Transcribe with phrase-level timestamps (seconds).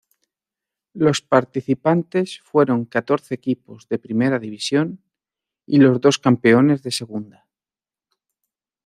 [0.95, 5.03] Los participantes fueron catorce equipos de Primera División
[5.67, 7.47] y los dos campeones de Segunda.